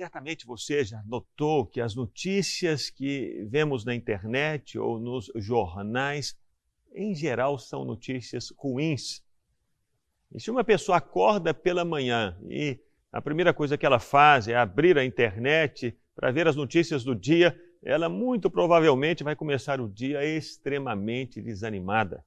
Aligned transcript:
Certamente 0.00 0.46
você 0.46 0.82
já 0.82 1.02
notou 1.06 1.66
que 1.66 1.78
as 1.78 1.94
notícias 1.94 2.88
que 2.88 3.46
vemos 3.50 3.84
na 3.84 3.94
internet 3.94 4.78
ou 4.78 4.98
nos 4.98 5.30
jornais, 5.34 6.34
em 6.94 7.14
geral, 7.14 7.58
são 7.58 7.84
notícias 7.84 8.50
ruins. 8.56 9.22
E 10.34 10.40
se 10.40 10.50
uma 10.50 10.64
pessoa 10.64 10.96
acorda 10.96 11.52
pela 11.52 11.84
manhã 11.84 12.34
e 12.48 12.80
a 13.12 13.20
primeira 13.20 13.52
coisa 13.52 13.76
que 13.76 13.84
ela 13.84 13.98
faz 13.98 14.48
é 14.48 14.56
abrir 14.56 14.96
a 14.96 15.04
internet 15.04 15.94
para 16.14 16.30
ver 16.30 16.48
as 16.48 16.56
notícias 16.56 17.04
do 17.04 17.14
dia, 17.14 17.54
ela 17.82 18.08
muito 18.08 18.50
provavelmente 18.50 19.22
vai 19.22 19.36
começar 19.36 19.82
o 19.82 19.86
dia 19.86 20.24
extremamente 20.24 21.42
desanimada. 21.42 22.24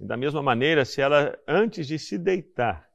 E 0.00 0.04
da 0.04 0.16
mesma 0.16 0.42
maneira, 0.42 0.84
se 0.84 1.00
ela, 1.00 1.38
antes 1.46 1.86
de 1.86 2.00
se 2.00 2.18
deitar, 2.18 2.87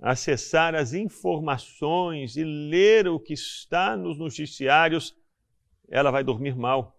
acessar 0.00 0.74
as 0.74 0.94
informações 0.94 2.36
e 2.36 2.44
ler 2.44 3.06
o 3.06 3.20
que 3.20 3.34
está 3.34 3.96
nos 3.96 4.18
noticiários, 4.18 5.14
ela 5.88 6.10
vai 6.10 6.24
dormir 6.24 6.56
mal. 6.56 6.96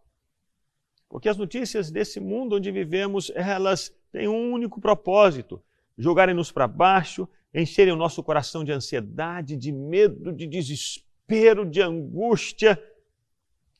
Porque 1.09 1.27
as 1.27 1.37
notícias 1.37 1.91
desse 1.91 2.19
mundo 2.19 2.55
onde 2.55 2.71
vivemos, 2.71 3.31
elas 3.35 3.93
têm 4.11 4.27
um 4.27 4.51
único 4.53 4.79
propósito: 4.79 5.61
jogarem-nos 5.97 6.51
para 6.51 6.67
baixo, 6.67 7.27
encherem 7.53 7.93
o 7.93 7.97
nosso 7.97 8.23
coração 8.23 8.63
de 8.63 8.71
ansiedade, 8.71 9.57
de 9.57 9.71
medo, 9.71 10.31
de 10.31 10.47
desespero, 10.47 11.69
de 11.69 11.81
angústia. 11.81 12.81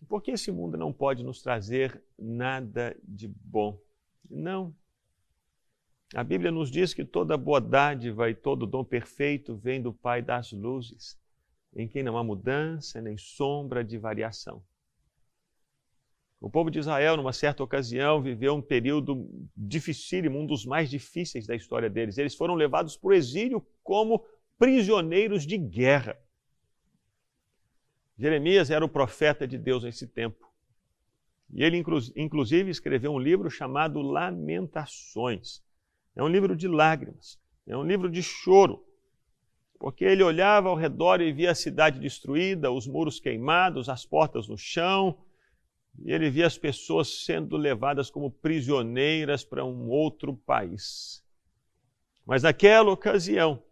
Porque 0.10 0.32
esse 0.32 0.52
mundo 0.52 0.78
não 0.78 0.92
pode 0.92 1.24
nos 1.24 1.42
trazer 1.42 2.02
nada 2.18 2.98
de 3.04 3.28
bom. 3.28 3.80
Não. 4.30 4.76
A 6.14 6.24
Bíblia 6.26 6.52
nos 6.52 6.70
diz 6.70 6.94
que 6.94 7.06
toda 7.06 7.38
boa 7.38 7.62
dádiva 7.62 8.30
e 8.30 8.36
todo 8.36 8.68
dom 8.68 8.84
perfeito 8.84 9.56
vem 9.56 9.82
do 9.82 9.94
Pai 9.94 10.22
das 10.22 10.52
luzes, 10.52 11.18
em 11.74 11.88
quem 11.88 12.04
não 12.04 12.18
há 12.18 12.24
mudança 12.24 13.02
nem 13.02 13.18
sombra 13.18 13.82
de 13.82 13.98
variação. 13.98 14.62
O 16.42 16.50
povo 16.50 16.70
de 16.70 16.80
Israel, 16.80 17.16
numa 17.16 17.32
certa 17.32 17.64
ocasião, 17.64 18.22
viveu 18.22 18.56
um 18.56 18.62
período 18.62 19.30
dificílimo, 19.56 20.38
um 20.38 20.46
dos 20.46 20.66
mais 20.66 20.90
difíceis 20.90 21.48
da 21.48 21.56
história 21.56 21.90
deles. 21.90 22.18
Eles 22.18 22.36
foram 22.36 22.56
levados 22.56 22.98
para 22.98 23.10
o 23.10 23.14
exílio 23.14 23.66
como 23.84 24.26
prisioneiros 24.58 25.46
de 25.46 25.58
guerra. 25.58 26.18
Jeremias 28.18 28.70
era 28.70 28.84
o 28.84 28.90
profeta 28.90 29.48
de 29.48 29.58
Deus 29.58 29.84
nesse 29.84 30.08
tempo. 30.08 30.52
E 31.54 31.64
ele, 31.64 31.82
inclusive, 32.16 32.70
escreveu 32.70 33.14
um 33.14 33.20
livro 33.20 33.50
chamado 33.50 34.02
Lamentações. 34.02 35.64
É 36.22 36.24
um 36.24 36.28
livro 36.28 36.56
de 36.56 36.68
lágrimas, 36.68 37.40
é 37.66 37.76
um 37.76 37.84
livro 37.84 38.08
de 38.08 38.22
choro, 38.22 38.86
porque 39.80 40.06
ele 40.06 40.22
olhava 40.22 40.70
ao 40.70 40.76
redor 40.76 41.20
e 41.20 41.34
via 41.34 41.50
a 41.50 41.56
cidade 41.56 42.00
destruída, 42.00 42.70
os 42.72 42.86
muros 42.86 43.20
queimados, 43.20 43.90
as 43.90 44.06
portas 44.06 44.48
no 44.48 44.56
chão, 44.56 45.18
e 45.98 46.12
ele 46.12 46.30
via 46.30 46.46
as 46.46 46.60
pessoas 46.60 47.26
sendo 47.26 47.58
levadas 47.58 48.12
como 48.12 48.30
prisioneiras 48.30 49.44
para 49.44 49.66
um 49.66 49.90
outro 49.90 50.36
país. 50.36 51.26
Mas 52.24 52.44
naquela 52.44 52.92
ocasião, 52.92 53.64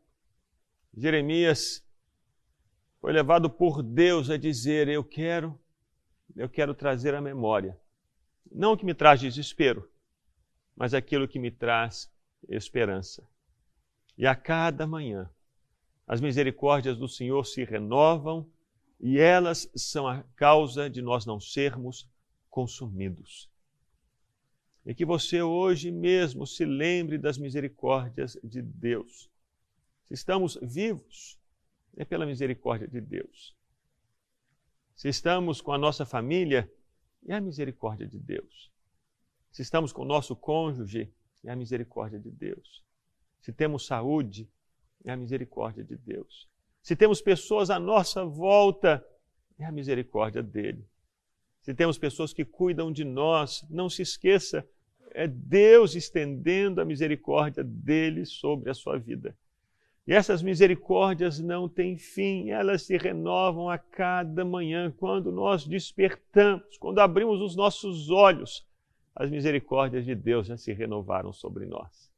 Jeremias 0.97 1.85
foi 2.99 3.13
levado 3.13 3.47
por 3.47 3.83
Deus 3.83 4.27
a 4.31 4.37
dizer: 4.37 4.87
Eu 4.87 5.03
quero, 5.03 5.55
eu 6.35 6.49
quero 6.49 6.73
trazer 6.73 7.13
a 7.13 7.21
memória. 7.21 7.79
Não 8.51 8.71
o 8.71 8.77
que 8.77 8.87
me 8.87 8.95
traz 8.95 9.21
desespero, 9.21 9.87
mas 10.75 10.95
aquilo 10.95 11.27
que 11.27 11.37
me 11.37 11.51
traz 11.51 12.11
esperança. 12.47 13.27
E 14.17 14.25
a 14.25 14.35
cada 14.35 14.85
manhã, 14.85 15.29
as 16.07 16.21
misericórdias 16.21 16.97
do 16.97 17.07
Senhor 17.07 17.45
se 17.45 17.63
renovam 17.63 18.49
e 18.99 19.17
elas 19.17 19.69
são 19.75 20.07
a 20.07 20.23
causa 20.35 20.89
de 20.89 21.01
nós 21.01 21.25
não 21.25 21.39
sermos 21.39 22.09
consumidos. 22.49 23.49
E 24.85 24.93
que 24.93 25.05
você 25.05 25.41
hoje 25.41 25.91
mesmo 25.91 26.45
se 26.47 26.65
lembre 26.65 27.17
das 27.17 27.37
misericórdias 27.37 28.37
de 28.43 28.61
Deus. 28.61 29.29
Se 30.05 30.13
estamos 30.13 30.57
vivos, 30.61 31.39
é 31.95 32.03
pela 32.03 32.25
misericórdia 32.25 32.87
de 32.87 32.99
Deus. 32.99 33.55
Se 34.95 35.07
estamos 35.07 35.61
com 35.61 35.71
a 35.71 35.77
nossa 35.77 36.05
família, 36.05 36.69
é 37.27 37.35
a 37.35 37.41
misericórdia 37.41 38.07
de 38.07 38.19
Deus. 38.19 38.71
Se 39.51 39.61
estamos 39.61 39.93
com 39.93 40.01
o 40.01 40.05
nosso 40.05 40.35
cônjuge, 40.35 41.13
é 41.43 41.51
a 41.51 41.55
misericórdia 41.55 42.19
de 42.19 42.29
Deus. 42.29 42.83
Se 43.41 43.53
temos 43.53 43.85
saúde, 43.85 44.49
é 45.03 45.11
a 45.11 45.17
misericórdia 45.17 45.83
de 45.83 45.95
Deus. 45.95 46.47
Se 46.81 46.95
temos 46.95 47.21
pessoas 47.21 47.69
à 47.69 47.79
nossa 47.79 48.25
volta, 48.25 49.05
é 49.57 49.65
a 49.65 49.71
misericórdia 49.71 50.41
dele. 50.41 50.85
Se 51.61 51.73
temos 51.73 51.97
pessoas 51.97 52.33
que 52.33 52.45
cuidam 52.45 52.91
de 52.91 53.03
nós, 53.03 53.65
não 53.69 53.89
se 53.89 54.01
esqueça, 54.01 54.67
é 55.11 55.27
Deus 55.27 55.95
estendendo 55.95 56.81
a 56.81 56.85
misericórdia 56.85 57.63
dele 57.63 58.25
sobre 58.25 58.69
a 58.69 58.73
sua 58.73 58.97
vida. 58.97 59.35
E 60.07 60.13
essas 60.13 60.41
misericórdias 60.41 61.39
não 61.39 61.69
têm 61.69 61.97
fim, 61.97 62.49
elas 62.49 62.83
se 62.83 62.97
renovam 62.97 63.69
a 63.69 63.77
cada 63.77 64.43
manhã, 64.43 64.91
quando 64.97 65.31
nós 65.31 65.67
despertamos, 65.67 66.77
quando 66.77 66.99
abrimos 66.99 67.41
os 67.41 67.55
nossos 67.55 68.09
olhos 68.09 68.65
as 69.15 69.29
misericórdias 69.29 70.05
de 70.05 70.15
Deus 70.15 70.47
já 70.47 70.57
se 70.57 70.71
renovaram 70.73 71.33
sobre 71.33 71.65
nós. 71.65 72.11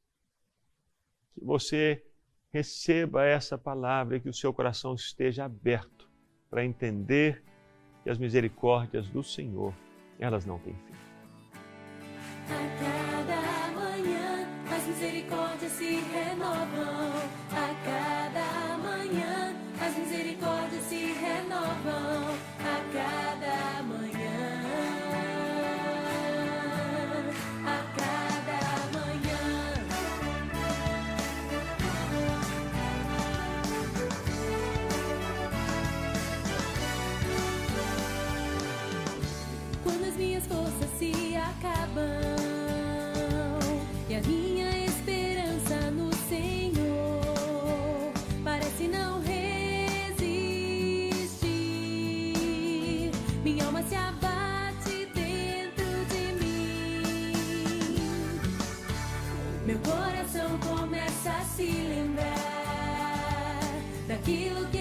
Que 1.34 1.44
você 1.44 2.06
receba 2.52 3.25
essa 3.25 3.57
palavra 3.57 4.18
e 4.18 4.19
que 4.19 4.29
o 4.29 4.34
seu 4.34 4.53
coração 4.53 4.94
esteja 4.94 5.46
aberto 5.46 6.09
para 6.50 6.66
entender 6.66 7.44
que 8.03 8.09
as 8.09 8.18
misericórdias 8.18 9.07
do 9.09 9.24
Senhor, 9.24 9.74
elas 10.19 10.46
não 10.46 10.59
têm 10.59 10.75
fim. 10.75 10.94
A 12.47 12.80
cada 12.80 13.72
manhã 13.80 14.47
as 14.69 14.88
misericórdias 14.88 15.72
se 15.72 15.96
renovam. 15.96 16.81
Meu 59.72 59.80
coração 59.80 60.59
começa 60.59 61.30
a 61.30 61.46
se 61.46 61.64
lembrar 61.64 62.36
daquilo 64.06 64.66
que 64.68 64.81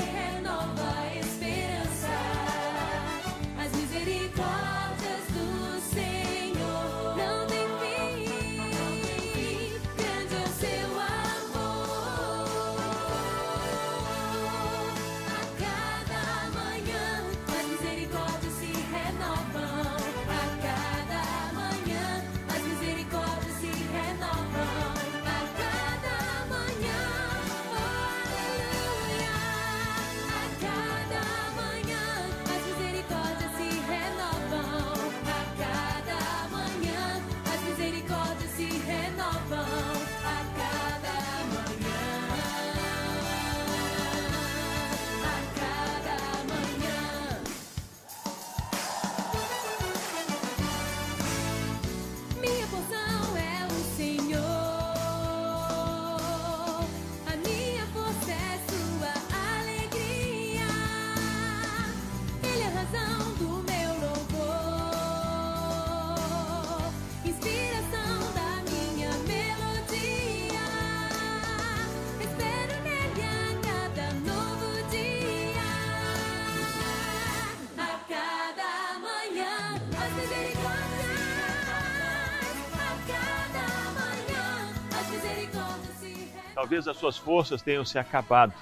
Talvez 86.61 86.87
as 86.87 86.95
suas 86.95 87.17
forças 87.17 87.63
tenham 87.63 87.83
se 87.83 87.97
acabado. 87.97 88.53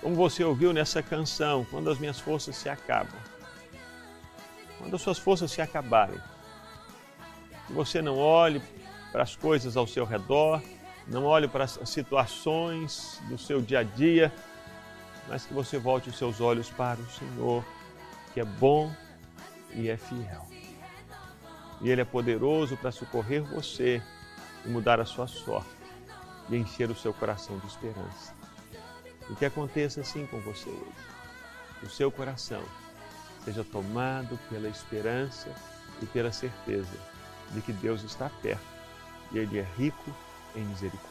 Como 0.00 0.16
você 0.16 0.42
ouviu 0.42 0.72
nessa 0.72 1.00
canção, 1.00 1.64
quando 1.70 1.88
as 1.88 2.00
minhas 2.00 2.18
forças 2.18 2.56
se 2.56 2.68
acabam. 2.68 3.14
Quando 4.76 4.96
as 4.96 5.02
suas 5.02 5.20
forças 5.20 5.52
se 5.52 5.62
acabarem. 5.62 6.20
Que 7.64 7.72
você 7.72 8.02
não 8.02 8.18
olhe 8.18 8.60
para 9.12 9.22
as 9.22 9.36
coisas 9.36 9.76
ao 9.76 9.86
seu 9.86 10.04
redor, 10.04 10.60
não 11.06 11.26
olhe 11.26 11.46
para 11.46 11.62
as 11.62 11.78
situações 11.84 13.22
do 13.28 13.38
seu 13.38 13.62
dia 13.62 13.78
a 13.78 13.84
dia, 13.84 14.32
mas 15.28 15.46
que 15.46 15.54
você 15.54 15.78
volte 15.78 16.08
os 16.08 16.18
seus 16.18 16.40
olhos 16.40 16.68
para 16.70 17.00
o 17.00 17.10
Senhor, 17.12 17.64
que 18.34 18.40
é 18.40 18.44
bom 18.44 18.92
e 19.74 19.88
é 19.88 19.96
fiel. 19.96 20.44
E 21.80 21.88
Ele 21.88 22.00
é 22.00 22.04
poderoso 22.04 22.76
para 22.76 22.90
socorrer 22.90 23.44
você 23.44 24.02
e 24.66 24.68
mudar 24.68 24.98
a 24.98 25.04
sua 25.04 25.28
sorte 25.28 25.79
e 26.50 26.56
encher 26.56 26.90
o 26.90 26.96
seu 26.96 27.14
coração 27.14 27.58
de 27.58 27.66
esperança. 27.66 28.34
E 29.30 29.34
que 29.34 29.44
aconteça 29.44 30.00
assim 30.00 30.26
com 30.26 30.40
você 30.40 30.68
hoje. 30.68 31.10
O 31.82 31.88
seu 31.88 32.10
coração 32.10 32.62
seja 33.44 33.64
tomado 33.64 34.38
pela 34.50 34.68
esperança 34.68 35.48
e 36.02 36.06
pela 36.06 36.32
certeza 36.32 36.98
de 37.52 37.60
que 37.62 37.72
Deus 37.72 38.02
está 38.02 38.28
perto 38.42 38.64
e 39.32 39.38
Ele 39.38 39.58
é 39.58 39.66
rico 39.76 40.14
em 40.54 40.64
misericórdia. 40.64 41.09